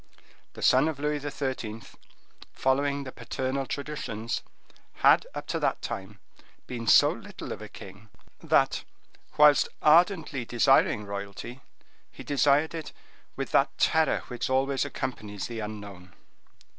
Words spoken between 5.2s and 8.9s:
up to that time, been so little of a king that,